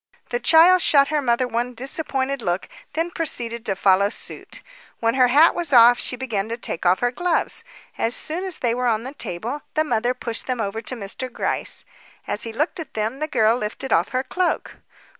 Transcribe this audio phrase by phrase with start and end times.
[0.29, 4.61] The child shot her mother one disappointed look, then proceeded to follow suit.
[4.99, 7.63] When her hat was off, she began to take off her gloves.
[7.99, 11.31] As soon as they were on the table, the mother pushed them over to Mr.
[11.31, 11.85] Gryce.
[12.27, 14.77] As he looked at them, the girl lifted off her cloak.